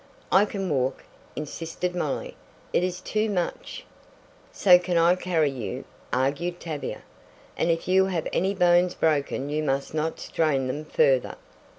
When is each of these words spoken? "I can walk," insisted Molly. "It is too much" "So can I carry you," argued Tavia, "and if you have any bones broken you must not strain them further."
"I 0.31 0.45
can 0.45 0.67
walk," 0.67 1.03
insisted 1.35 1.93
Molly. 1.95 2.35
"It 2.73 2.83
is 2.83 3.01
too 3.01 3.29
much" 3.29 3.85
"So 4.51 4.79
can 4.79 4.97
I 4.97 5.13
carry 5.15 5.51
you," 5.51 5.85
argued 6.11 6.59
Tavia, 6.59 7.03
"and 7.55 7.69
if 7.69 7.87
you 7.87 8.07
have 8.07 8.27
any 8.33 8.55
bones 8.55 8.95
broken 8.95 9.49
you 9.51 9.61
must 9.61 9.93
not 9.93 10.19
strain 10.19 10.65
them 10.65 10.85
further." 10.85 11.35